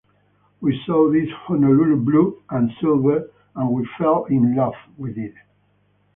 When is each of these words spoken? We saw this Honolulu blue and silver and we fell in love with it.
We 0.61 0.81
saw 0.87 1.11
this 1.11 1.29
Honolulu 1.43 1.97
blue 1.97 2.41
and 2.49 2.71
silver 2.81 3.29
and 3.55 3.69
we 3.69 3.87
fell 3.99 4.25
in 4.31 4.55
love 4.55 4.73
with 4.97 5.15
it. 5.15 5.35